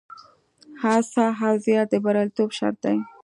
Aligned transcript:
هڅه 0.81 1.25
او 1.45 1.53
زیار 1.63 1.85
د 1.91 1.93
بریالیتوب 2.03 2.49
شرط 2.57 2.77
دی. 2.83 2.97